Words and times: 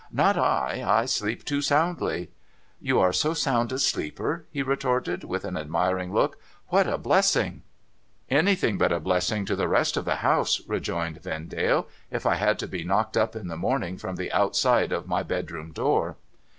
'Not 0.25 0.35
I. 0.35 0.83
I 0.83 1.05
sleep 1.05 1.45
too 1.45 1.61
soundly.' 1.61 2.31
'You 2.79 2.99
are 2.99 3.13
so 3.13 3.35
sound 3.35 3.71
a 3.71 3.77
sleeper?' 3.77 4.47
he 4.49 4.63
retorted, 4.63 5.23
with 5.23 5.45
an 5.45 5.55
admiring 5.55 6.11
look.' 6.11 6.39
What 6.69 6.87
a 6.87 6.97
blessing!' 6.97 7.61
'Anything 8.31 8.79
but 8.79 8.91
a 8.91 8.99
blessing 8.99 9.45
to 9.45 9.55
the 9.55 9.67
rest 9.67 9.97
of 9.97 10.05
the 10.05 10.15
house,' 10.25 10.59
rejoined 10.67 11.21
Vendale,' 11.21 11.87
if 12.09 12.25
I 12.25 12.33
had 12.33 12.57
to 12.57 12.67
be 12.67 12.83
knocked 12.83 13.15
up 13.15 13.35
in 13.35 13.47
the 13.47 13.55
morning 13.57 13.95
from 13.95 14.15
the 14.15 14.31
outside 14.31 14.91
of 14.91 15.07
my 15.07 15.21
bedroom 15.21 15.71
door.' 15.71 16.17